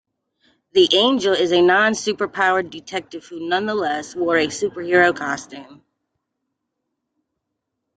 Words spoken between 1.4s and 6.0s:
a non-superpowered detective who nonetheless wore a superhero costume.